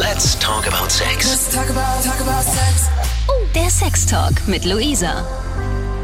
[0.00, 1.28] Let's talk about sex.
[1.28, 2.88] Let's talk about, talk about sex.
[3.28, 5.26] Oh, der Sex Talk mit Luisa.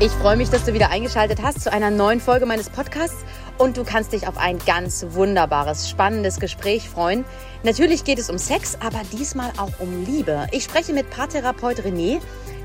[0.01, 3.25] Ich freue mich, dass du wieder eingeschaltet hast zu einer neuen Folge meines Podcasts
[3.57, 7.25] und du kannst dich auf ein ganz wunderbares, spannendes Gespräch freuen.
[7.63, 10.47] Natürlich geht es um Sex, aber diesmal auch um Liebe.
[10.51, 12.21] Ich spreche mit Paartherapeut René,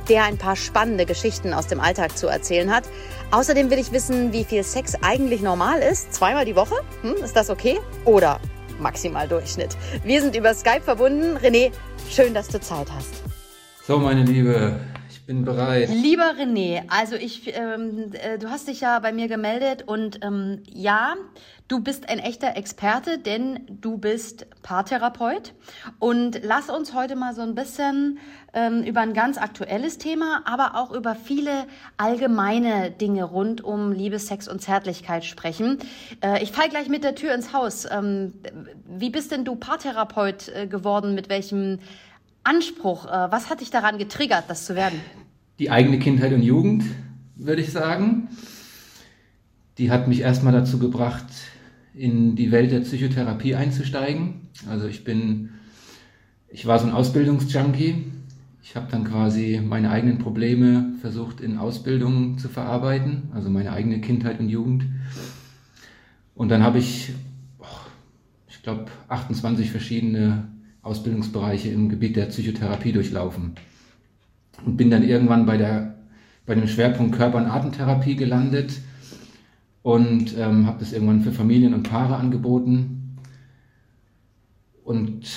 [0.09, 2.84] der ein paar spannende Geschichten aus dem Alltag zu erzählen hat.
[3.32, 6.13] Außerdem will ich wissen, wie viel Sex eigentlich normal ist.
[6.13, 6.75] Zweimal die Woche?
[7.04, 7.79] Hm, ist das okay?
[8.04, 8.41] Oder
[8.82, 9.77] maximal Durchschnitt?
[10.04, 11.37] Wir sind über Skype verbunden.
[11.37, 11.71] René,
[12.10, 13.14] schön, dass du Zeit hast.
[13.87, 14.79] So, meine Liebe,
[15.10, 15.89] ich bin bereit.
[15.89, 20.64] Lieber René, also ich, ähm, äh, du hast dich ja bei mir gemeldet und ähm,
[20.68, 21.15] ja,
[21.71, 25.54] du bist ein echter Experte, denn du bist Paartherapeut.
[26.00, 28.20] Und lass uns heute mal so ein bisschen
[28.54, 31.65] ähm, über ein ganz aktuelles Thema, aber auch über viele
[31.96, 35.78] allgemeine Dinge rund um Liebe, Sex und Zärtlichkeit sprechen.
[36.22, 37.88] Äh, ich fall gleich mit der Tür ins Haus.
[37.90, 38.34] Ähm,
[38.86, 41.16] wie bist denn du Paartherapeut äh, geworden?
[41.16, 41.80] Mit welchem
[42.44, 43.06] Anspruch?
[43.06, 45.00] Äh, was hat dich daran getriggert, das zu werden?
[45.58, 46.84] Die eigene Kindheit und Jugend,
[47.38, 48.28] würde ich sagen.
[49.78, 51.26] Die hat mich erstmal dazu gebracht,
[51.94, 54.47] in die Welt der Psychotherapie einzusteigen.
[54.70, 55.50] Also ich bin,
[56.50, 58.06] ich war so ein Ausbildungsjunkie.
[58.64, 64.00] Ich habe dann quasi meine eigenen Probleme versucht in Ausbildungen zu verarbeiten, also meine eigene
[64.00, 64.86] Kindheit und Jugend.
[66.36, 67.11] Und dann habe ich,
[67.59, 67.66] oh,
[68.48, 70.48] ich glaube, 28 verschiedene
[70.83, 73.55] Ausbildungsbereiche im Gebiet der Psychotherapie durchlaufen
[74.66, 75.95] und bin dann irgendwann bei der
[76.45, 78.73] bei dem Schwerpunkt Körper- und Atemtherapie gelandet
[79.84, 83.18] und ähm, habe das irgendwann für Familien und Paare angeboten.
[84.84, 85.28] Und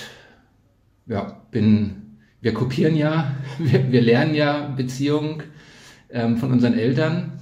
[1.06, 2.04] ja bin
[2.40, 5.42] wir kopieren ja wir, wir lernen ja Beziehung
[6.10, 7.32] ähm, von unseren Eltern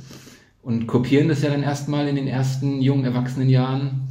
[0.62, 4.08] und kopieren das ja dann erstmal in den ersten jungen erwachsenen Jahren.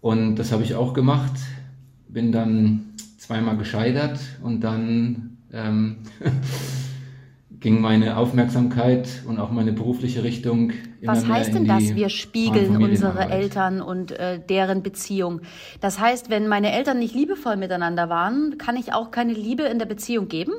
[0.00, 1.32] Und das habe ich auch gemacht.
[2.08, 5.96] Bin dann zweimal gescheitert und dann ähm,
[7.62, 11.94] ging meine Aufmerksamkeit und auch meine berufliche Richtung immer Was heißt denn das?
[11.94, 13.30] Wir spiegeln unsere.
[13.30, 15.40] Eltern und äh, deren Beziehung.
[15.80, 19.78] Das heißt, wenn meine Eltern nicht liebevoll miteinander waren, kann ich auch keine Liebe in
[19.78, 20.52] der Beziehung geben?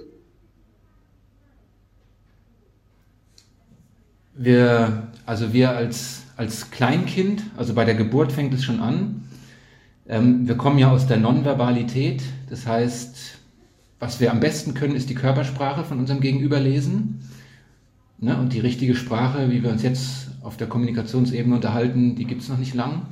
[4.33, 9.27] Wir, also wir als, als Kleinkind, also bei der Geburt fängt es schon an.
[10.07, 13.42] Ähm, wir kommen ja aus der Nonverbalität, das heißt,
[14.03, 17.21] was wir am besten können, ist die Körpersprache von unserem Gegenüber lesen.
[18.19, 18.37] Ne?
[18.37, 22.49] Und die richtige Sprache, wie wir uns jetzt auf der Kommunikationsebene unterhalten, die gibt es
[22.49, 23.03] noch nicht lang.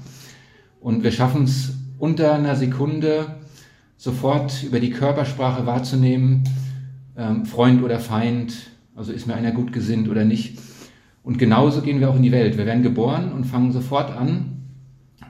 [0.82, 3.38] Und wir schaffen es unter einer Sekunde
[3.96, 6.44] sofort über die Körpersprache wahrzunehmen,
[7.16, 8.54] ähm, Freund oder Feind,
[8.94, 10.60] also ist mir einer gut gesinnt oder nicht.
[11.24, 12.58] Und genauso gehen wir auch in die Welt.
[12.58, 14.64] Wir werden geboren und fangen sofort an,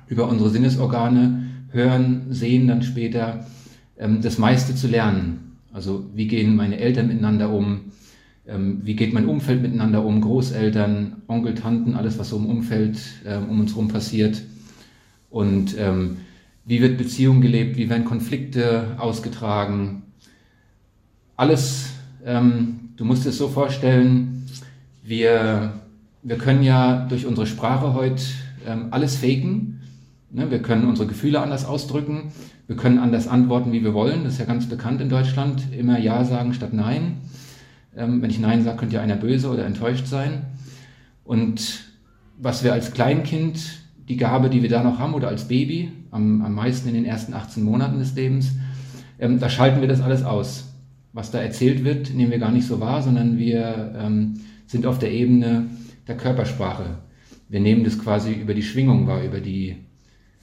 [0.07, 3.45] über unsere Sinnesorgane, hören, sehen dann später,
[3.99, 5.50] ähm, das meiste zu lernen.
[5.73, 7.91] Also wie gehen meine Eltern miteinander um,
[8.47, 12.99] ähm, wie geht mein Umfeld miteinander um, Großeltern, Onkel, Tanten, alles, was so im Umfeld
[13.25, 14.41] ähm, um uns herum passiert.
[15.29, 16.17] Und ähm,
[16.65, 20.03] wie wird Beziehung gelebt, wie werden Konflikte ausgetragen.
[21.35, 21.89] Alles,
[22.23, 24.45] du musst es so vorstellen,
[25.03, 25.73] wir,
[26.21, 28.21] wir können ja durch unsere Sprache heute
[28.91, 29.80] alles faken.
[30.31, 30.49] Ne?
[30.49, 32.31] Wir können unsere Gefühle anders ausdrücken.
[32.67, 34.23] Wir können anders antworten, wie wir wollen.
[34.23, 35.63] Das ist ja ganz bekannt in Deutschland.
[35.77, 37.17] Immer Ja sagen statt Nein.
[37.95, 40.43] Ähm, wenn ich Nein sage, könnte ja einer böse oder enttäuscht sein.
[41.23, 41.83] Und
[42.37, 46.41] was wir als Kleinkind, die Gabe, die wir da noch haben, oder als Baby, am,
[46.41, 48.53] am meisten in den ersten 18 Monaten des Lebens,
[49.19, 50.73] ähm, da schalten wir das alles aus.
[51.13, 54.97] Was da erzählt wird, nehmen wir gar nicht so wahr, sondern wir ähm, sind auf
[54.97, 55.65] der Ebene
[56.07, 56.97] der Körpersprache.
[57.49, 59.75] Wir nehmen das quasi über die Schwingung wahr, über die,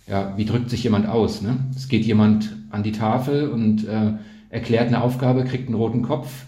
[0.08, 1.42] ja, wie drückt sich jemand aus.
[1.42, 1.58] Ne?
[1.76, 4.12] Es geht jemand an die Tafel und äh,
[4.50, 6.44] erklärt eine Aufgabe, kriegt einen roten Kopf,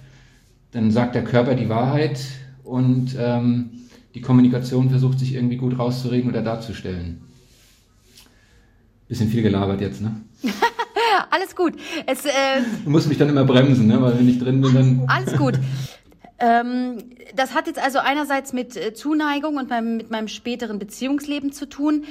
[0.72, 2.20] dann sagt der Körper die Wahrheit
[2.64, 3.70] und ähm,
[4.14, 7.22] die Kommunikation versucht sich irgendwie gut rauszureden oder darzustellen.
[9.08, 10.20] Bisschen viel gelabert jetzt, ne?
[11.30, 11.74] Alles gut.
[12.06, 12.30] Es, äh,
[12.84, 14.00] Du musst mich dann immer bremsen, ne?
[14.00, 15.02] weil wenn ich drin bin, dann...
[15.06, 15.58] alles gut.
[16.40, 16.96] Ähm,
[17.36, 21.68] das hat jetzt also einerseits mit äh, Zuneigung und meinem, mit meinem späteren Beziehungsleben zu
[21.68, 22.04] tun.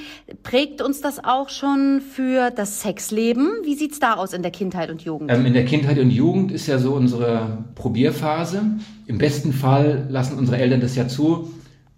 [0.44, 3.48] Prägt uns das auch schon für das Sexleben?
[3.64, 5.32] Wie sieht's da aus in der Kindheit und Jugend?
[5.32, 8.62] Ähm, in der Kindheit und Jugend ist ja so unsere Probierphase.
[9.06, 11.52] Im besten Fall lassen unsere Eltern das ja zu,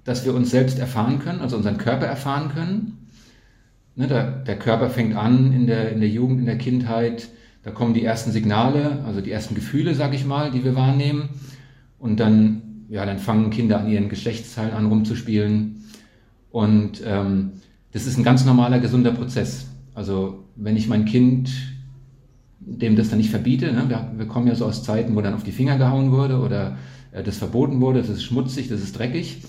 [0.04, 3.10] dass wir uns selbst erfahren können, also unseren Körper erfahren können.
[3.94, 7.28] Ne, der, der Körper fängt an in der, in der Jugend, in der Kindheit.
[7.62, 11.28] Da kommen die ersten Signale, also die ersten Gefühle, sag ich mal, die wir wahrnehmen.
[12.02, 15.84] Und dann, ja, dann fangen Kinder an, ihren Geschlechtsteilen an rumzuspielen.
[16.50, 17.52] Und ähm,
[17.92, 19.68] das ist ein ganz normaler, gesunder Prozess.
[19.94, 21.50] Also wenn ich mein Kind
[22.64, 23.72] dem das dann nicht verbiete.
[23.72, 23.88] Ne?
[23.88, 26.76] Wir, wir, kommen ja so aus Zeiten, wo dann auf die Finger gehauen wurde oder
[27.12, 29.42] äh, das verboten wurde, das ist schmutzig, das ist dreckig.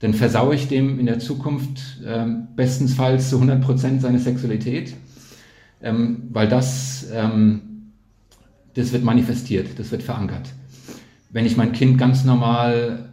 [0.00, 4.94] Dann versaue ich dem in der Zukunft äh, bestensfalls zu 100 Prozent seine Sexualität,
[5.82, 7.90] ähm, weil das, ähm,
[8.74, 10.50] das wird manifestiert, das wird verankert.
[11.34, 13.10] Wenn ich mein Kind ganz normal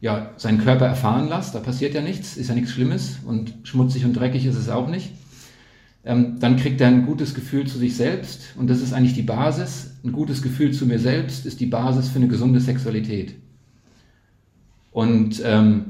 [0.00, 4.04] ja, seinen Körper erfahren lasse, da passiert ja nichts, ist ja nichts Schlimmes und schmutzig
[4.04, 5.12] und dreckig ist es auch nicht
[6.08, 9.22] ähm, dann kriegt er ein gutes Gefühl zu sich selbst und das ist eigentlich die
[9.22, 9.98] Basis.
[10.02, 13.34] Ein gutes Gefühl zu mir selbst ist die Basis für eine gesunde Sexualität.
[14.90, 15.84] Und ähm,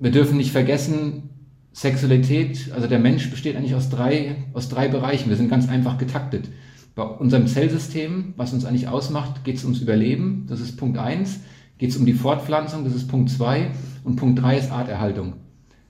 [0.00, 1.30] wir dürfen nicht vergessen,
[1.72, 5.28] Sexualität, also der Mensch besteht eigentlich aus drei, aus drei Bereichen.
[5.28, 6.48] Wir sind ganz einfach getaktet.
[6.98, 11.38] Bei unserem Zellsystem, was uns eigentlich ausmacht, geht es ums Überleben, das ist Punkt 1.
[11.78, 13.70] Geht es um die Fortpflanzung, das ist Punkt 2.
[14.02, 15.34] Und Punkt 3 ist Arterhaltung.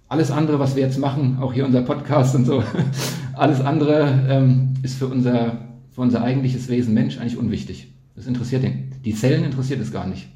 [0.08, 2.62] Alles andere, was wir jetzt machen, auch hier unser Podcast und so,
[3.32, 7.90] alles andere ähm, ist für unser, für unser eigentliches Wesen Mensch eigentlich unwichtig.
[8.14, 8.92] Das interessiert den.
[9.02, 10.28] Die Zellen interessiert es gar nicht.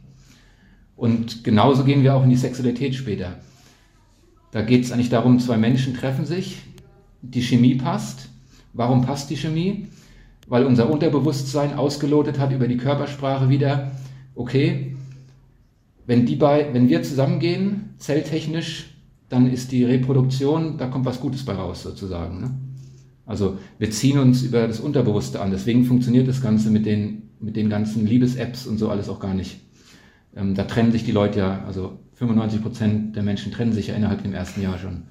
[0.97, 3.41] Und genauso gehen wir auch in die Sexualität später.
[4.53, 6.63] Da geht es eigentlich darum, zwei Menschen treffen sich,
[7.21, 8.31] die Chemie passt.
[8.73, 9.89] Warum passt die Chemie?
[10.53, 13.93] Weil unser Unterbewusstsein ausgelotet hat über die Körpersprache wieder,
[14.35, 14.95] okay,
[16.05, 18.91] wenn, die bei, wenn wir zusammengehen, zelltechnisch,
[19.31, 22.43] dann ist die Reproduktion, da kommt was Gutes bei raus sozusagen.
[22.43, 22.51] Ne?
[23.25, 25.53] Also wir ziehen uns über das Unterbewusste an.
[25.53, 29.33] Deswegen funktioniert das Ganze mit den, mit den ganzen Liebes-Apps und so alles auch gar
[29.33, 29.59] nicht.
[30.37, 33.95] Ähm, da trennen sich die Leute ja, also 95 Prozent der Menschen trennen sich ja
[33.95, 35.05] innerhalb dem ersten Jahr schon.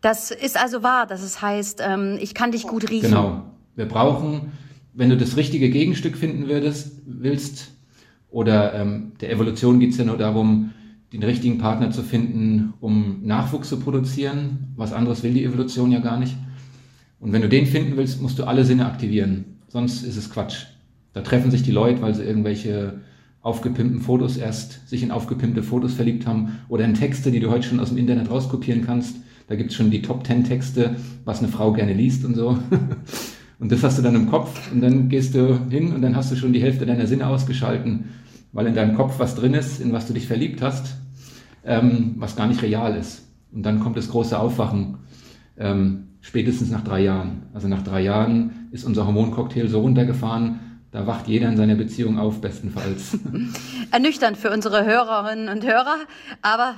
[0.00, 3.10] Das ist also wahr, dass es heißt, ähm, ich kann dich gut riechen.
[3.10, 3.42] Genau.
[3.76, 4.52] Wir brauchen,
[4.94, 7.72] wenn du das richtige Gegenstück finden würdest, willst,
[8.28, 10.72] oder ähm, der Evolution geht es ja nur darum,
[11.12, 14.74] den richtigen Partner zu finden, um Nachwuchs zu produzieren.
[14.76, 16.36] Was anderes will die Evolution ja gar nicht.
[17.20, 19.58] Und wenn du den finden willst, musst du alle Sinne aktivieren.
[19.68, 20.66] Sonst ist es Quatsch.
[21.12, 23.00] Da treffen sich die Leute, weil sie irgendwelche
[23.40, 27.66] aufgepimpten Fotos erst sich in aufgepimpte Fotos verliebt haben oder in Texte, die du heute
[27.66, 29.16] schon aus dem Internet rauskopieren kannst.
[29.48, 32.58] Da gibt es schon die Top 10 Texte, was eine Frau gerne liest und so.
[33.58, 36.30] Und das hast du dann im Kopf und dann gehst du hin und dann hast
[36.30, 38.04] du schon die Hälfte deiner Sinne ausgeschalten
[38.56, 40.96] weil in deinem Kopf was drin ist, in was du dich verliebt hast,
[41.62, 43.22] ähm, was gar nicht real ist.
[43.52, 44.96] Und dann kommt das große Aufwachen,
[45.58, 47.42] ähm, spätestens nach drei Jahren.
[47.52, 50.60] Also nach drei Jahren ist unser Hormoncocktail so runtergefahren,
[50.90, 53.18] da wacht jeder in seiner Beziehung auf, bestenfalls.
[53.90, 55.98] Ernüchternd für unsere Hörerinnen und Hörer,
[56.40, 56.76] aber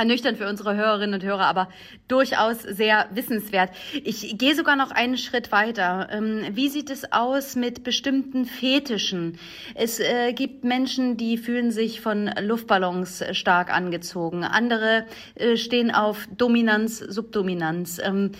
[0.00, 1.68] ernüchternd für unsere Hörerinnen und Hörer, aber
[2.08, 3.70] durchaus sehr wissenswert.
[4.02, 6.08] Ich gehe sogar noch einen Schritt weiter.
[6.10, 9.38] Ähm, wie sieht es aus mit bestimmten Fetischen?
[9.74, 14.42] Es äh, gibt Menschen, die fühlen sich von Luftballons stark angezogen.
[14.44, 18.00] Andere äh, stehen auf Dominanz, Subdominanz.
[18.02, 18.32] Ähm,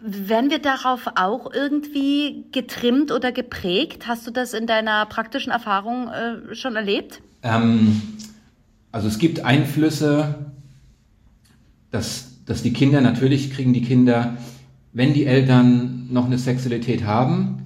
[0.00, 4.06] werden wir darauf auch irgendwie getrimmt oder geprägt?
[4.06, 7.20] Hast du das in deiner praktischen Erfahrung äh, schon erlebt?
[7.42, 8.00] Ähm,
[8.92, 10.52] also es gibt Einflüsse,
[11.94, 14.36] dass, dass die Kinder, natürlich kriegen die Kinder,
[14.92, 17.62] wenn die Eltern noch eine Sexualität haben,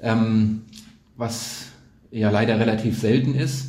[0.00, 0.62] ähm,
[1.16, 1.66] was
[2.12, 3.66] ja leider relativ selten ist,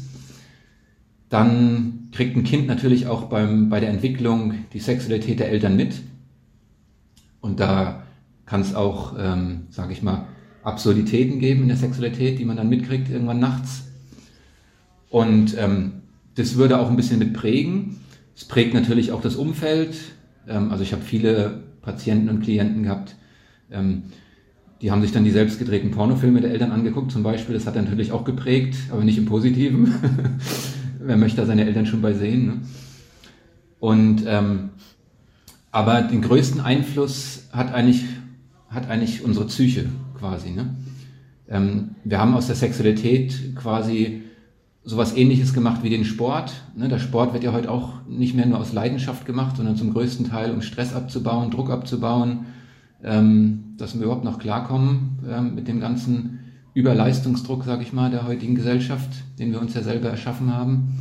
[1.30, 5.96] dann kriegt ein Kind natürlich auch beim, bei der Entwicklung die Sexualität der Eltern mit.
[7.42, 8.04] Und da
[8.46, 10.28] kann es auch, ähm, sage ich mal,
[10.64, 13.86] Absurditäten geben in der Sexualität, die man dann mitkriegt irgendwann nachts.
[15.10, 15.94] Und ähm,
[16.36, 17.98] das würde auch ein bisschen mit prägen.
[18.40, 19.98] Es prägt natürlich auch das Umfeld.
[20.48, 23.16] Ähm, also ich habe viele Patienten und Klienten gehabt,
[23.70, 24.04] ähm,
[24.82, 27.54] die haben sich dann die selbstgedrehten Pornofilme der Eltern angeguckt zum Beispiel.
[27.54, 29.94] Das hat natürlich auch geprägt, aber nicht im Positiven.
[31.02, 32.46] Wer möchte da seine Eltern schon bei sehen?
[32.46, 32.62] Ne?
[33.82, 34.70] Und ähm,
[35.72, 38.06] aber den größten Einfluss hat eigentlich,
[38.70, 40.52] hat eigentlich unsere Psyche quasi.
[40.52, 40.78] Ne?
[41.50, 44.22] Ähm, wir haben aus der Sexualität quasi
[44.90, 46.52] sowas ähnliches gemacht wie den Sport.
[46.76, 49.94] Ne, der Sport wird ja heute auch nicht mehr nur aus Leidenschaft gemacht, sondern zum
[49.94, 52.48] größten Teil, um Stress abzubauen, Druck abzubauen,
[53.04, 56.40] ähm, dass wir überhaupt noch klarkommen ähm, mit dem ganzen
[56.74, 60.98] Überleistungsdruck, sage ich mal, der heutigen Gesellschaft, den wir uns ja selber erschaffen haben.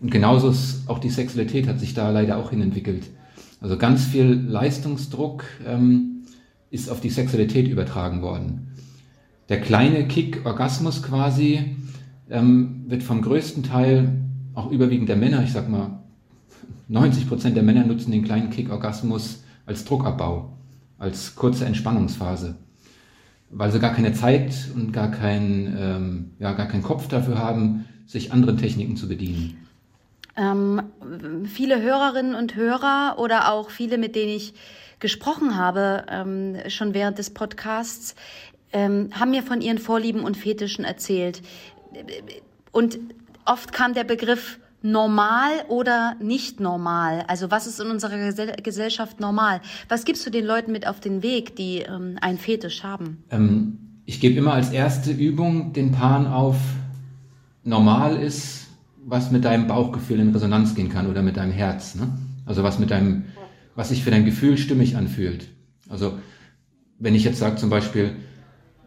[0.00, 3.04] Und genauso ist auch die Sexualität hat sich da leider auch hinentwickelt.
[3.60, 6.22] Also ganz viel Leistungsdruck ähm,
[6.70, 8.68] ist auf die Sexualität übertragen worden.
[9.48, 11.76] Der kleine Kick-Orgasmus quasi,
[12.30, 14.20] ähm, wird vom größten Teil,
[14.54, 16.02] auch überwiegend der Männer, ich sag mal,
[16.88, 20.56] 90 Prozent der Männer nutzen den kleinen Kick-Orgasmus als Druckabbau,
[20.98, 22.56] als kurze Entspannungsphase,
[23.50, 27.84] weil sie gar keine Zeit und gar, kein, ähm, ja, gar keinen Kopf dafür haben,
[28.06, 29.58] sich anderen Techniken zu bedienen.
[30.36, 30.82] Ähm,
[31.44, 34.54] viele Hörerinnen und Hörer oder auch viele, mit denen ich
[35.00, 38.14] gesprochen habe, ähm, schon während des Podcasts,
[38.72, 41.42] ähm, haben mir von ihren Vorlieben und Fetischen erzählt.
[42.72, 42.98] Und
[43.44, 47.24] oft kam der Begriff normal oder nicht normal?
[47.26, 49.60] Also was ist in unserer Gesellschaft normal?
[49.88, 53.24] Was gibst du den Leuten mit auf den Weg, die ähm, einen Fetisch haben?
[53.30, 56.56] Ähm, ich gebe immer als erste Übung den Paaren auf,
[57.64, 58.66] normal ist,
[59.04, 61.94] was mit deinem Bauchgefühl in Resonanz gehen kann oder mit deinem Herz.
[61.94, 62.08] Ne?
[62.46, 63.24] Also was mit deinem,
[63.74, 65.48] was sich für dein Gefühl stimmig anfühlt.
[65.88, 66.18] Also
[66.98, 68.16] wenn ich jetzt sage zum Beispiel,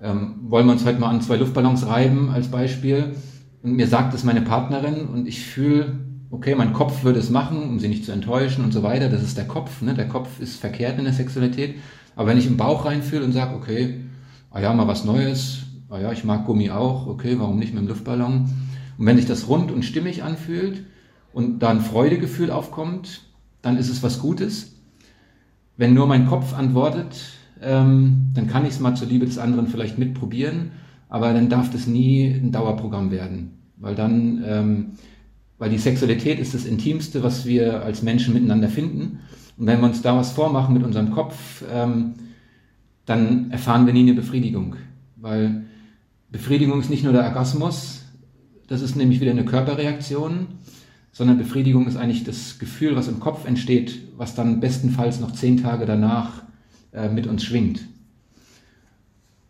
[0.01, 3.15] ähm, wollen wir uns heute mal an zwei Luftballons reiben als Beispiel,
[3.63, 5.99] und mir sagt es meine Partnerin und ich fühle,
[6.31, 9.09] okay, mein Kopf würde es machen, um sie nicht zu enttäuschen und so weiter.
[9.09, 9.81] Das ist der Kopf.
[9.81, 9.93] Ne?
[9.93, 11.75] Der Kopf ist verkehrt in der Sexualität.
[12.15, 14.01] Aber wenn ich im Bauch reinfühle und sage, okay,
[14.49, 17.83] ah ja, mal was Neues, ah ja, ich mag Gummi auch, okay, warum nicht mit
[17.83, 18.49] dem Luftballon?
[18.97, 20.83] Und wenn sich das rund und stimmig anfühlt
[21.33, 23.21] und da ein Freudegefühl aufkommt,
[23.61, 24.75] dann ist es was Gutes.
[25.77, 27.15] Wenn nur mein Kopf antwortet,
[27.61, 30.71] ähm, dann kann ich es mal zur Liebe des anderen vielleicht mitprobieren
[31.11, 34.85] aber dann darf das nie ein Dauerprogramm werden, weil dann, ähm,
[35.57, 39.19] weil die Sexualität ist das Intimste, was wir als Menschen miteinander finden.
[39.57, 42.13] Und wenn wir uns da was vormachen mit unserem Kopf, ähm,
[43.05, 44.77] dann erfahren wir nie eine Befriedigung,
[45.17, 45.65] weil
[46.31, 48.05] Befriedigung ist nicht nur der Orgasmus,
[48.67, 50.47] das ist nämlich wieder eine Körperreaktion,
[51.11, 55.61] sondern Befriedigung ist eigentlich das Gefühl, was im Kopf entsteht, was dann bestenfalls noch zehn
[55.61, 56.43] Tage danach
[56.93, 57.81] äh, mit uns schwingt.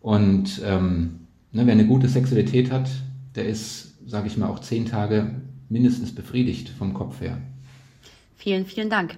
[0.00, 1.22] Und ähm,
[1.54, 2.88] Ne, wer eine gute Sexualität hat,
[3.34, 7.38] der ist, sage ich mal, auch zehn Tage mindestens befriedigt vom Kopf her.
[8.36, 9.16] Vielen, vielen Dank.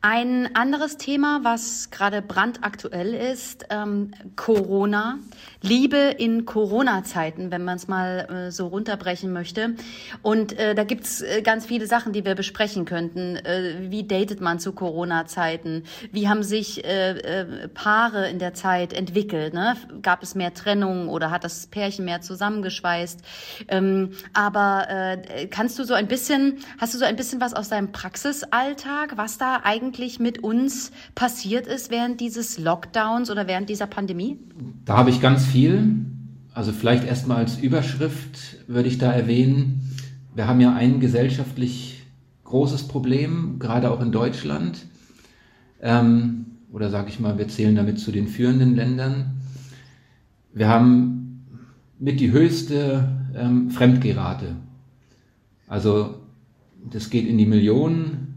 [0.00, 5.18] Ein anderes Thema, was gerade brandaktuell ist, ähm, Corona.
[5.60, 9.74] Liebe in Corona-Zeiten, wenn man es mal äh, so runterbrechen möchte.
[10.22, 13.34] Und äh, da gibt's äh, ganz viele Sachen, die wir besprechen könnten.
[13.36, 15.82] Äh, wie datet man zu Corona-Zeiten?
[16.12, 19.52] Wie haben sich äh, äh, Paare in der Zeit entwickelt?
[19.52, 19.74] Ne?
[20.00, 23.20] Gab es mehr Trennungen oder hat das Pärchen mehr zusammengeschweißt?
[23.66, 25.18] Ähm, aber
[25.50, 29.38] kannst du so ein bisschen, hast du so ein bisschen was aus deinem Praxisalltag, was
[29.38, 29.56] da
[29.88, 34.38] eigentlich mit uns passiert ist während dieses Lockdowns oder während dieser Pandemie?
[34.84, 36.04] Da habe ich ganz viel.
[36.52, 39.80] Also vielleicht erstmal als Überschrift würde ich da erwähnen,
[40.34, 42.02] wir haben ja ein gesellschaftlich
[42.44, 44.84] großes Problem, gerade auch in Deutschland.
[45.80, 49.40] Ähm, oder sage ich mal, wir zählen damit zu den führenden Ländern.
[50.52, 51.46] Wir haben
[51.98, 54.56] mit die höchste ähm, Fremdgehrate.
[55.66, 56.16] Also
[56.90, 58.27] das geht in die Millionen.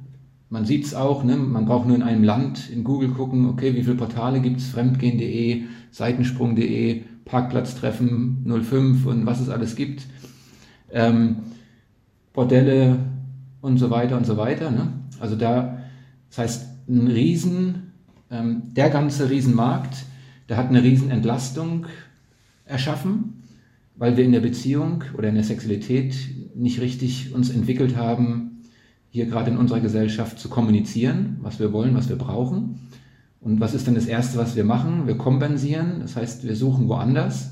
[0.52, 1.38] Man sieht es auch, ne?
[1.38, 4.68] man braucht nur in einem Land in Google gucken, okay, wie viele Portale gibt es,
[4.68, 10.08] fremdgehen.de, Seitensprung.de, Parkplatztreffen 05 und was es alles gibt,
[10.92, 11.38] ähm,
[12.34, 13.00] Bordelle
[13.62, 14.72] und so weiter und so weiter.
[14.72, 14.92] Ne?
[15.22, 15.84] Also da,
[16.28, 17.94] das heißt, ein Riesen,
[18.30, 20.04] ähm, der ganze Riesenmarkt,
[20.50, 21.86] der hat eine Riesenentlastung
[22.66, 23.44] erschaffen,
[23.96, 26.14] weil wir in der Beziehung oder in der Sexualität
[26.56, 28.51] nicht richtig uns entwickelt haben,
[29.12, 32.80] hier gerade in unserer Gesellschaft zu kommunizieren, was wir wollen, was wir brauchen.
[33.42, 35.06] Und was ist denn das Erste, was wir machen?
[35.06, 37.52] Wir kompensieren, das heißt, wir suchen woanders,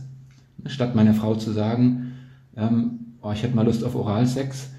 [0.66, 2.14] statt meiner Frau zu sagen,
[2.56, 4.70] ähm, oh, ich hätte mal Lust auf Oralsex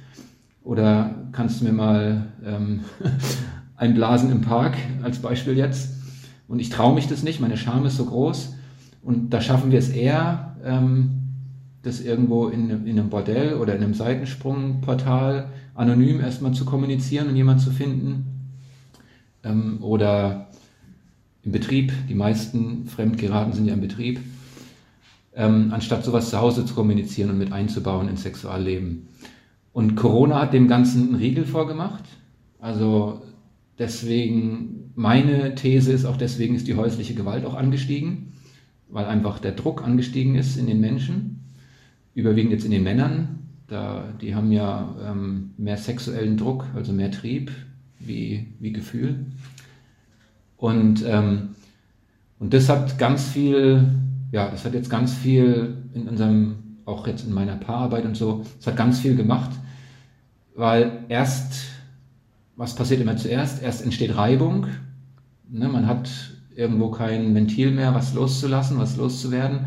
[0.62, 2.80] oder kannst du mir mal ähm,
[3.76, 5.90] einblasen im Park als Beispiel jetzt.
[6.48, 8.54] Und ich traue mich das nicht, meine Scham ist so groß.
[9.02, 11.19] Und da schaffen wir es eher, ähm,
[11.82, 17.36] das irgendwo in, in einem Bordell oder in einem Seitensprungportal anonym erstmal zu kommunizieren und
[17.36, 18.26] jemanden zu finden.
[19.42, 20.48] Ähm, oder
[21.42, 24.20] im Betrieb, die meisten Fremdgeraten sind ja im Betrieb,
[25.34, 29.08] ähm, anstatt sowas zu Hause zu kommunizieren und mit einzubauen ins Sexualleben.
[29.72, 32.04] Und Corona hat dem Ganzen einen Riegel vorgemacht.
[32.58, 33.22] Also
[33.78, 38.32] deswegen, meine These ist auch deswegen ist die häusliche Gewalt auch angestiegen,
[38.90, 41.39] weil einfach der Druck angestiegen ist in den Menschen,
[42.14, 43.38] überwiegend jetzt in den Männern.
[43.68, 47.52] Da, die haben ja ähm, mehr sexuellen Druck, also mehr Trieb
[48.00, 49.26] wie, wie Gefühl.
[50.56, 51.50] Und, ähm,
[52.38, 53.84] und das hat ganz viel,
[54.32, 58.44] ja, das hat jetzt ganz viel in unserem, auch jetzt in meiner Paararbeit und so,
[58.58, 59.50] es hat ganz viel gemacht,
[60.54, 61.64] weil erst,
[62.56, 63.62] was passiert immer zuerst?
[63.62, 64.66] Erst entsteht Reibung,
[65.48, 66.10] ne, man hat
[66.54, 69.60] irgendwo kein Ventil mehr, was loszulassen, was loszuwerden.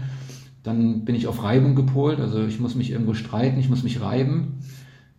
[0.64, 4.02] Dann bin ich auf Reibung gepolt, also ich muss mich irgendwo streiten, ich muss mich
[4.02, 4.60] reiben.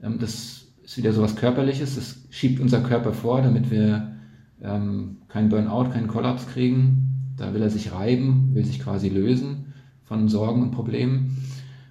[0.03, 4.15] Ähm, das ist wieder so was Körperliches, das schiebt unser Körper vor, damit wir
[4.63, 7.35] ähm, kein Burnout, keinen Kollaps kriegen.
[7.37, 9.75] Da will er sich reiben, will sich quasi lösen
[10.05, 11.37] von Sorgen und Problemen.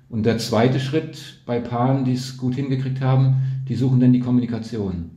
[0.10, 4.20] Und der zweite Schritt bei Paaren, die es gut hingekriegt haben, die suchen dann die
[4.20, 5.10] Kommunikation.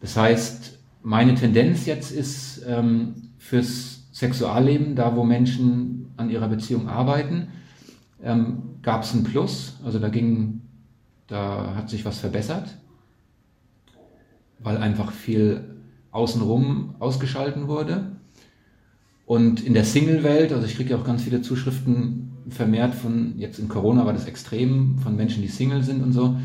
[0.00, 6.88] Das heißt, meine Tendenz jetzt ist ähm, fürs Sexualleben, da wo Menschen an ihrer Beziehung
[6.88, 7.48] arbeiten,
[8.22, 9.76] ähm, gab es ein Plus.
[9.84, 10.60] Also da ging,
[11.26, 12.76] da hat sich was verbessert,
[14.58, 15.76] weil einfach viel
[16.12, 18.16] außenrum ausgeschalten wurde.
[19.26, 23.58] Und in der Single-Welt, also ich kriege ja auch ganz viele Zuschriften vermehrt von, jetzt
[23.58, 26.36] in Corona war das extrem, von Menschen, die Single sind und so.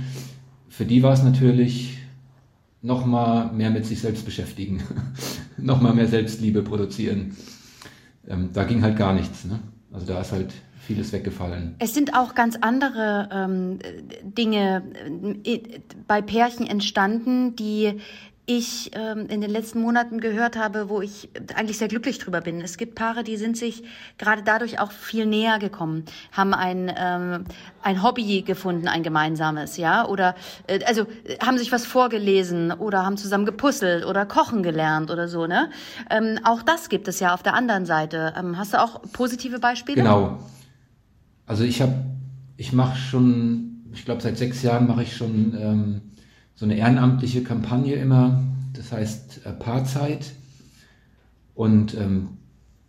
[0.69, 1.97] Für die war es natürlich
[2.81, 4.83] nochmal mehr mit sich selbst beschäftigen,
[5.57, 7.35] nochmal mehr Selbstliebe produzieren.
[8.27, 9.45] Ähm, da ging halt gar nichts.
[9.45, 9.59] Ne?
[9.91, 11.75] Also da ist halt vieles weggefallen.
[11.79, 13.79] Es sind auch ganz andere ähm,
[14.23, 14.83] Dinge
[15.43, 15.59] äh,
[16.07, 17.99] bei Pärchen entstanden, die
[18.47, 22.61] ich ähm, in den letzten Monaten gehört habe, wo ich eigentlich sehr glücklich drüber bin.
[22.61, 23.83] Es gibt Paare, die sind sich
[24.17, 27.45] gerade dadurch auch viel näher gekommen, haben ein, ähm,
[27.81, 30.35] ein Hobby gefunden, ein gemeinsames, ja, oder
[30.67, 31.07] äh, also
[31.43, 35.71] haben sich was vorgelesen oder haben zusammen gepuzzelt oder kochen gelernt oder so, ne?
[36.11, 38.33] Ähm, auch das gibt es ja auf der anderen Seite.
[38.37, 39.97] Ähm, hast du auch positive Beispiele?
[39.97, 40.39] Genau.
[41.47, 41.95] Also ich habe,
[42.57, 46.01] ich mache schon, ich glaube seit sechs Jahren mache ich schon ähm,
[46.55, 48.41] so eine ehrenamtliche Kampagne immer,
[48.73, 50.33] das heißt äh, Paarzeit.
[51.53, 52.29] Und ähm,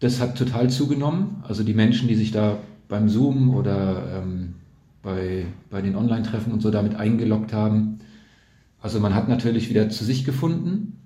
[0.01, 1.43] das hat total zugenommen.
[1.47, 2.59] Also die Menschen, die sich da
[2.89, 4.55] beim Zoom oder ähm,
[5.03, 7.99] bei, bei den Online-Treffen und so damit eingeloggt haben.
[8.81, 10.99] Also man hat natürlich wieder zu sich gefunden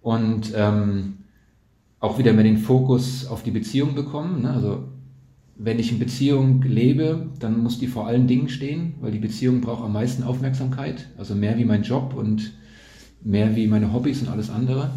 [0.00, 1.18] und ähm,
[1.98, 4.42] auch wieder mehr den Fokus auf die Beziehung bekommen.
[4.42, 4.50] Ne?
[4.50, 4.84] Also
[5.56, 9.60] wenn ich in Beziehung lebe, dann muss die vor allen Dingen stehen, weil die Beziehung
[9.60, 12.52] braucht am meisten Aufmerksamkeit, also mehr wie mein Job und
[13.22, 14.90] mehr wie meine Hobbys und alles andere.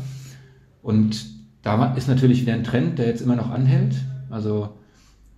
[0.81, 1.25] Und
[1.61, 3.95] da ist natürlich wieder ein Trend, der jetzt immer noch anhält,
[4.29, 4.69] also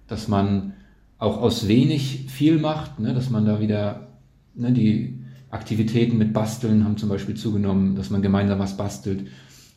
[0.08, 0.74] dass man
[1.18, 4.08] auch aus wenig viel macht, ne, dass man da wieder
[4.56, 9.28] ne, die Aktivitäten mit Basteln haben zum Beispiel zugenommen, dass man gemeinsam was bastelt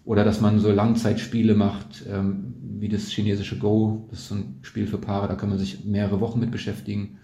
[0.05, 4.59] oder dass man so Langzeitspiele macht, ähm, wie das chinesische Go, das ist so ein
[4.63, 7.19] Spiel für Paare, da kann man sich mehrere Wochen mit beschäftigen.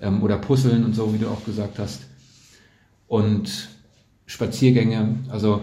[0.00, 2.06] Ähm, oder Puzzeln und so, wie du auch gesagt hast.
[3.08, 3.68] Und
[4.26, 5.62] Spaziergänge, also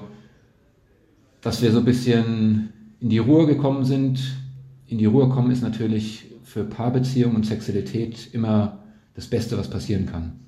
[1.41, 4.19] dass wir so ein bisschen in die Ruhe gekommen sind.
[4.87, 10.05] In die Ruhe kommen ist natürlich für Paarbeziehungen und Sexualität immer das Beste, was passieren
[10.05, 10.39] kann.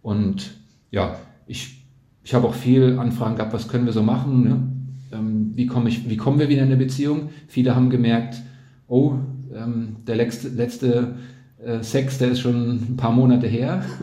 [0.00, 0.54] Und
[0.90, 1.16] ja,
[1.46, 1.86] ich,
[2.24, 4.42] ich habe auch viel Anfragen gehabt, was können wir so machen.
[4.42, 4.71] Ne?
[5.12, 7.30] Ähm, wie, komm ich, wie kommen wir wieder in eine Beziehung?
[7.48, 8.42] Viele haben gemerkt,
[8.88, 9.14] oh,
[9.54, 11.16] ähm, der letzte, letzte
[11.64, 13.84] äh, Sex, der ist schon ein paar Monate her.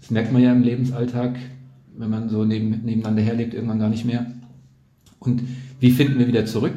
[0.00, 1.36] Das merkt man ja im Lebensalltag,
[1.96, 4.26] wenn man so neben, nebeneinander herlebt, irgendwann gar nicht mehr.
[5.20, 5.42] Und
[5.78, 6.74] wie finden wir wieder zurück?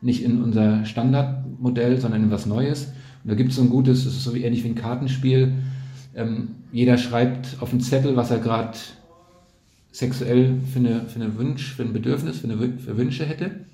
[0.00, 2.92] Nicht in unser Standardmodell, sondern in was Neues.
[3.22, 5.52] Und da gibt es so ein gutes, das ist so wie ähnlich wie ein Kartenspiel.
[6.16, 8.76] Ähm, jeder schreibt auf einen Zettel, was er gerade
[9.92, 13.64] sexuell für eine, für eine Wunsch, für ein Bedürfnis, für, eine, für Wünsche hätte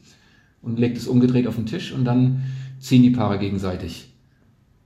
[0.62, 2.42] und legt es umgedreht auf den Tisch und dann
[2.78, 4.12] ziehen die Paare gegenseitig.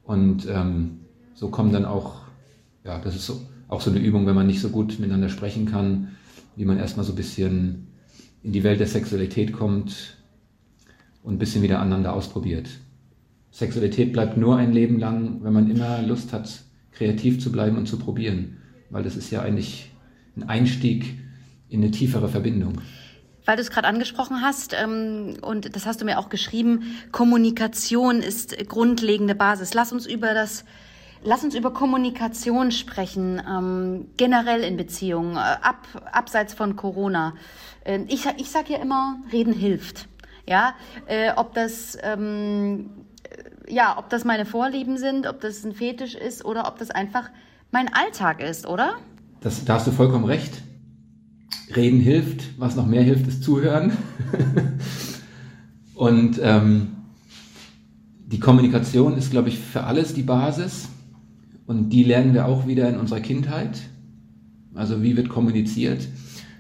[0.05, 1.01] Und ähm,
[1.35, 2.23] so kommen dann auch,
[2.85, 5.67] ja, das ist so, auch so eine Übung, wenn man nicht so gut miteinander sprechen
[5.67, 6.09] kann,
[6.57, 7.89] wie man erstmal so ein bisschen
[8.43, 10.17] in die Welt der Sexualität kommt
[11.23, 12.69] und ein bisschen wieder aneinander ausprobiert.
[13.51, 16.63] Sexualität bleibt nur ein Leben lang, wenn man immer Lust hat,
[16.93, 18.57] kreativ zu bleiben und zu probieren.
[18.91, 19.91] Weil das ist ja eigentlich
[20.37, 21.18] ein Einstieg
[21.69, 22.81] in eine tiefere Verbindung.
[23.45, 28.21] Weil du es gerade angesprochen hast, ähm, und das hast du mir auch geschrieben, Kommunikation
[28.21, 29.75] ist grundlegende Basis.
[29.75, 30.65] Lass uns über das
[31.25, 37.35] Lass uns über Kommunikation sprechen, ähm, generell in Beziehungen, äh, ab, abseits von Corona.
[37.85, 40.07] Äh, ich ich sage ja immer, reden hilft.
[40.47, 40.75] Ja,
[41.07, 42.91] äh, ob das ähm,
[43.69, 47.31] ja, ob das meine Vorlieben sind, ob das ein Fetisch ist oder ob das einfach
[47.71, 48.95] mein Alltag ist, oder?
[49.41, 50.63] Das, da hast du vollkommen recht.
[51.75, 53.93] Reden hilft, was noch mehr hilft, ist Zuhören.
[55.95, 56.89] Und ähm,
[58.27, 60.89] die Kommunikation ist, glaube ich, für alles die Basis.
[61.67, 63.81] Und die lernen wir auch wieder in unserer Kindheit.
[64.75, 66.07] Also wie wird kommuniziert?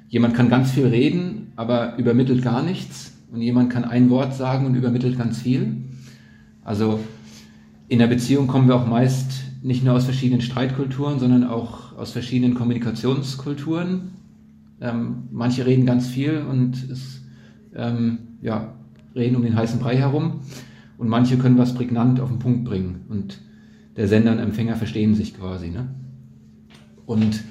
[0.08, 3.12] Jemand kann ganz viel reden, aber übermittelt gar nichts.
[3.30, 5.76] Und jemand kann ein Wort sagen und übermittelt ganz viel.
[6.64, 7.00] Also
[7.88, 9.30] in der Beziehung kommen wir auch meist
[9.62, 14.12] nicht nur aus verschiedenen Streitkulturen, sondern auch aus verschiedenen Kommunikationskulturen.
[14.80, 17.22] Ähm, manche reden ganz viel und es,
[17.74, 18.74] ähm, ja,
[19.14, 20.40] reden um den heißen Brei herum
[20.98, 23.40] und manche können was prägnant auf den Punkt bringen und
[23.96, 25.70] der Sender und Empfänger verstehen sich quasi.
[25.70, 25.88] Ne?
[27.06, 27.42] Und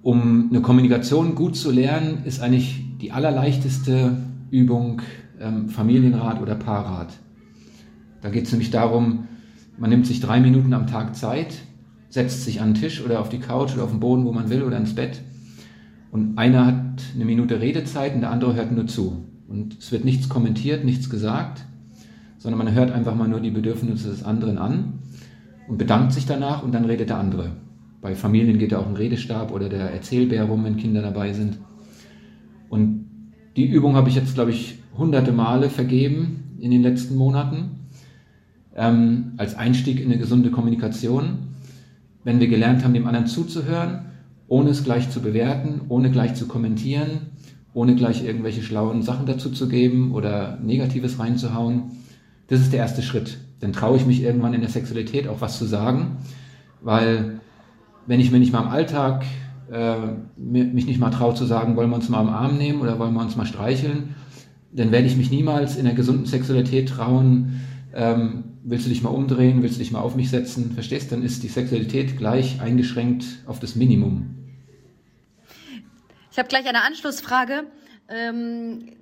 [0.00, 4.16] um eine Kommunikation gut zu lernen, ist eigentlich die allerleichteste
[4.50, 5.02] Übung
[5.40, 7.12] ähm, Familienrat oder Paarrat.
[8.22, 9.28] Da geht es nämlich darum,
[9.78, 11.54] man nimmt sich drei Minuten am Tag Zeit,
[12.08, 14.48] setzt sich an den Tisch oder auf die Couch oder auf den Boden, wo man
[14.48, 15.20] will, oder ins Bett
[16.12, 19.24] Und einer hat eine Minute Redezeit und der andere hört nur zu.
[19.48, 21.64] Und es wird nichts kommentiert, nichts gesagt,
[22.36, 24.98] sondern man hört einfach mal nur die Bedürfnisse des anderen an
[25.68, 27.52] und bedankt sich danach und dann redet der andere.
[28.02, 31.56] Bei Familien geht ja auch ein Redestab oder der Erzählbär rum, wenn Kinder dabei sind.
[32.68, 33.06] Und
[33.56, 37.86] die Übung habe ich jetzt, glaube ich, hunderte Male vergeben in den letzten Monaten
[38.76, 41.54] ähm, als Einstieg in eine gesunde Kommunikation.
[42.22, 44.11] Wenn wir gelernt haben, dem anderen zuzuhören,
[44.52, 47.30] ohne es gleich zu bewerten, ohne gleich zu kommentieren,
[47.72, 51.92] ohne gleich irgendwelche schlauen Sachen dazu zu geben oder Negatives reinzuhauen,
[52.48, 53.38] das ist der erste Schritt.
[53.60, 56.18] Dann traue ich mich irgendwann in der Sexualität auch was zu sagen,
[56.82, 57.40] weil
[58.06, 59.24] wenn ich mir nicht mal im Alltag
[59.70, 59.96] äh,
[60.36, 63.14] mich nicht mal traue zu sagen, wollen wir uns mal am Arm nehmen oder wollen
[63.14, 64.16] wir uns mal streicheln,
[64.70, 67.62] dann werde ich mich niemals in der gesunden Sexualität trauen,
[67.94, 71.22] ähm, willst du dich mal umdrehen, willst du dich mal auf mich setzen, verstehst, dann
[71.22, 74.31] ist die Sexualität gleich eingeschränkt auf das Minimum.
[76.32, 77.64] Ich habe gleich eine Anschlussfrage.
[78.08, 78.92] Ähm,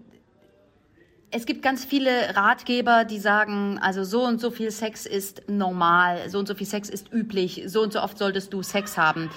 [1.31, 6.29] es gibt ganz viele Ratgeber, die sagen, also so und so viel Sex ist normal,
[6.29, 9.31] so und so viel Sex ist üblich, so und so oft solltest du Sex haben.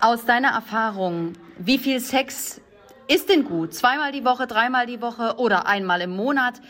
[0.00, 2.62] Aus deiner Erfahrung, wie viel Sex
[3.06, 3.74] ist denn gut?
[3.74, 6.62] Zweimal die Woche, dreimal die Woche oder einmal im Monat?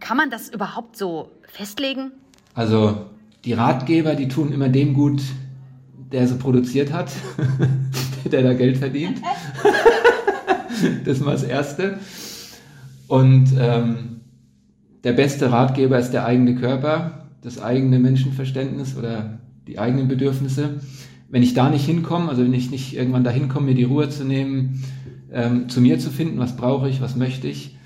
[0.00, 2.12] Kann man das überhaupt so festlegen?
[2.52, 3.06] Also
[3.46, 5.22] die Ratgeber, die tun immer dem gut,
[6.12, 7.10] der sie produziert hat,
[8.32, 9.20] der da Geld verdient.
[11.04, 11.98] das ist mal das Erste.
[13.08, 14.20] Und ähm,
[15.04, 20.80] der beste Ratgeber ist der eigene Körper, das eigene Menschenverständnis oder die eigenen Bedürfnisse.
[21.28, 24.08] Wenn ich da nicht hinkomme, also wenn ich nicht irgendwann da hinkomme, mir die Ruhe
[24.08, 24.82] zu nehmen,
[25.32, 27.76] ähm, zu mir zu finden, was brauche ich, was möchte ich,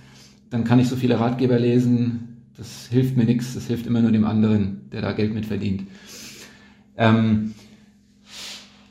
[0.50, 4.12] dann kann ich so viele Ratgeber lesen, das hilft mir nichts, das hilft immer nur
[4.12, 5.84] dem anderen, der da Geld mit verdient.
[6.96, 7.54] Ähm,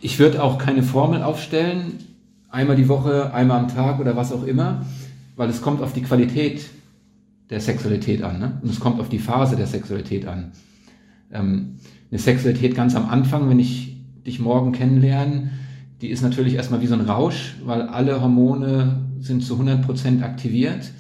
[0.02, 1.94] ich würde auch keine Formel aufstellen,
[2.50, 4.86] einmal die Woche, einmal am Tag oder was auch immer,
[5.36, 6.70] weil es kommt auf die Qualität
[7.50, 8.60] der Sexualität an ne?
[8.62, 10.52] und es kommt auf die Phase der Sexualität an.
[11.32, 11.76] Ähm,
[12.12, 15.52] eine Sexualität ganz am Anfang, wenn ich dich morgen kennenlerne,
[16.02, 20.92] die ist natürlich erstmal wie so ein Rausch, weil alle Hormone sind zu 100% aktiviert.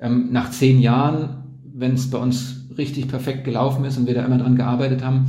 [0.00, 4.24] Ähm, nach zehn Jahren, wenn es bei uns richtig perfekt gelaufen ist und wir da
[4.24, 5.26] immer dran gearbeitet haben,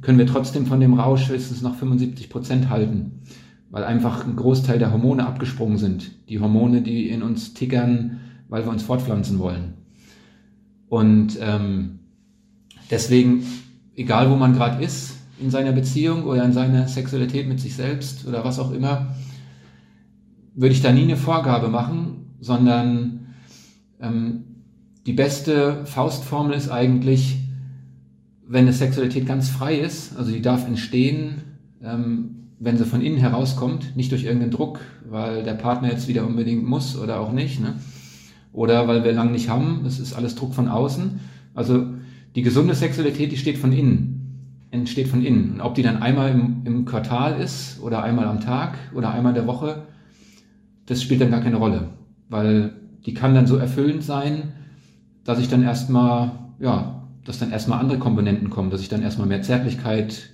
[0.00, 3.22] können wir trotzdem von dem Rausch höchstens noch 75% halten,
[3.70, 6.10] weil einfach ein Großteil der Hormone abgesprungen sind.
[6.28, 9.74] Die Hormone, die in uns tickern, weil wir uns fortpflanzen wollen.
[10.88, 12.00] Und ähm,
[12.90, 13.44] deswegen,
[13.94, 18.26] egal wo man gerade ist, in seiner Beziehung oder in seiner Sexualität mit sich selbst
[18.26, 19.14] oder was auch immer,
[20.54, 23.34] würde ich da nie eine Vorgabe machen, sondern
[24.00, 24.44] ähm,
[25.06, 27.39] die beste Faustformel ist eigentlich,
[28.50, 31.42] wenn eine Sexualität ganz frei ist, also die darf entstehen,
[31.82, 36.26] ähm, wenn sie von innen herauskommt, nicht durch irgendeinen Druck, weil der Partner jetzt wieder
[36.26, 37.74] unbedingt muss oder auch nicht, ne?
[38.52, 41.20] oder weil wir lang nicht haben, das ist alles Druck von außen.
[41.54, 41.86] Also
[42.34, 44.20] die gesunde Sexualität, die steht von innen
[44.70, 45.54] entsteht von innen.
[45.54, 49.34] Und ob die dann einmal im, im Quartal ist oder einmal am Tag oder einmal
[49.34, 49.82] der Woche,
[50.86, 51.90] das spielt dann gar keine Rolle.
[52.28, 52.72] Weil
[53.04, 54.52] die kann dann so erfüllend sein,
[55.24, 59.28] dass ich dann erstmal, ja, dass dann erstmal andere Komponenten kommen, dass ich dann erstmal
[59.28, 60.30] mehr Zärtlichkeit,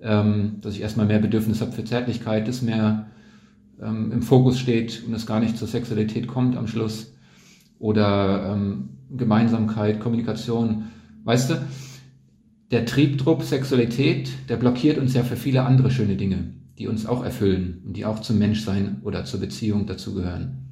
[0.00, 3.06] ähm, dass ich erstmal mehr Bedürfnis habe für Zärtlichkeit, das mehr
[3.80, 7.14] ähm, im Fokus steht und es gar nicht zur Sexualität kommt am Schluss.
[7.78, 10.84] Oder ähm, Gemeinsamkeit, Kommunikation.
[11.24, 11.54] Weißt du,
[12.70, 17.24] der Triebdruck Sexualität, der blockiert uns ja für viele andere schöne Dinge, die uns auch
[17.24, 20.68] erfüllen und die auch zum Menschsein oder zur Beziehung dazugehören.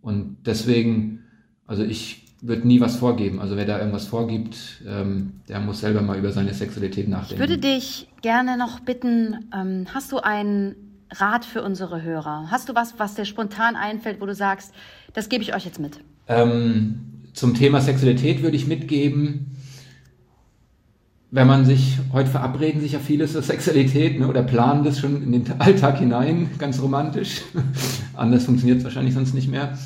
[0.00, 1.20] Und deswegen,
[1.66, 3.40] also ich würde nie was vorgeben.
[3.40, 7.34] Also wer da irgendwas vorgibt, ähm, der muss selber mal über seine Sexualität nachdenken.
[7.34, 10.74] Ich würde dich gerne noch bitten, ähm, hast du einen
[11.10, 12.50] Rat für unsere Hörer?
[12.50, 14.72] Hast du was, was dir spontan einfällt, wo du sagst,
[15.12, 16.00] das gebe ich euch jetzt mit?
[16.28, 17.00] Ähm,
[17.34, 19.56] zum Thema Sexualität würde ich mitgeben,
[21.32, 25.22] wenn man sich, heute verabreden sich ja viele zur Sexualität ne, oder planen das schon
[25.22, 27.42] in den Alltag hinein, ganz romantisch.
[28.14, 29.78] Anders funktioniert es wahrscheinlich sonst nicht mehr.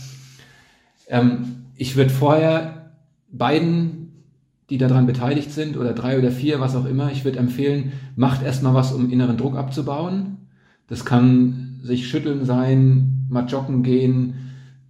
[1.08, 2.92] Ähm, ich würde vorher
[3.30, 4.24] beiden,
[4.70, 8.42] die daran beteiligt sind, oder drei oder vier, was auch immer, ich würde empfehlen, macht
[8.42, 10.48] erstmal was, um inneren Druck abzubauen.
[10.86, 14.34] Das kann sich schütteln sein, mal joggen gehen,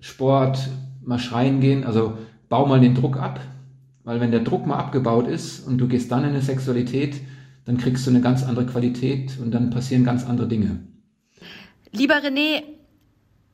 [0.01, 0.69] Sport,
[1.03, 1.85] mal schreien gehen.
[1.85, 2.15] Also
[2.49, 3.41] bau mal den Druck ab,
[4.05, 7.21] weil wenn der Druck mal abgebaut ist und du gehst dann in eine Sexualität,
[7.65, 10.81] dann kriegst du eine ganz andere Qualität und dann passieren ganz andere Dinge.
[11.93, 12.63] Lieber René,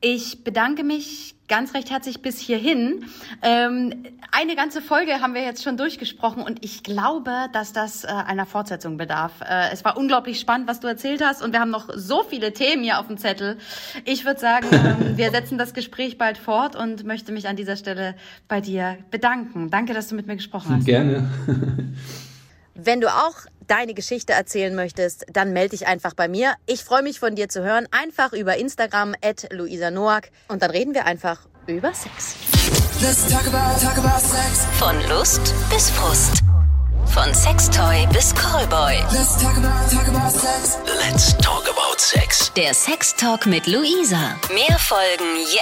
[0.03, 3.05] Ich bedanke mich ganz recht herzlich bis hierhin.
[3.43, 3.93] Ähm,
[4.31, 8.47] eine ganze Folge haben wir jetzt schon durchgesprochen und ich glaube, dass das äh, einer
[8.47, 9.33] Fortsetzung bedarf.
[9.41, 12.51] Äh, es war unglaublich spannend, was du erzählt hast und wir haben noch so viele
[12.53, 13.57] Themen hier auf dem Zettel.
[14.05, 17.75] Ich würde sagen, ähm, wir setzen das Gespräch bald fort und möchte mich an dieser
[17.75, 18.15] Stelle
[18.47, 19.69] bei dir bedanken.
[19.69, 20.85] Danke, dass du mit mir gesprochen hast.
[20.85, 21.29] Gerne.
[22.73, 23.35] Wenn du auch
[23.67, 26.55] deine Geschichte erzählen möchtest, dann melde dich einfach bei mir.
[26.65, 27.87] Ich freue mich von dir zu hören.
[27.91, 32.35] Einfach über Instagram at Luisa Noack und dann reden wir einfach über Sex.
[33.01, 34.65] Let's talk about, talk about sex.
[34.77, 36.43] Von Lust bis Frust.
[37.05, 38.95] Von Sextoy bis Callboy.
[39.11, 40.77] Let's talk about, talk about sex.
[40.85, 42.53] Let's talk about sex.
[42.55, 44.39] Der Sextalk mit Luisa.
[44.53, 45.59] Mehr Folgen jetzt.